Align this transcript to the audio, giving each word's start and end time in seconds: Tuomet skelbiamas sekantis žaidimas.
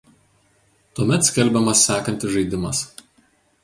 Tuomet 0.95 1.29
skelbiamas 1.31 1.87
sekantis 1.91 2.37
žaidimas. 2.39 2.85